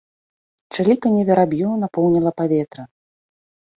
Чыліканне 0.75 1.23
вераб'ёў 1.29 1.73
напоўніла 1.85 2.31
паветра. 2.41 2.83